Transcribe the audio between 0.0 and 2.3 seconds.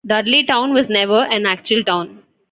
Dudleytown was never an actual town.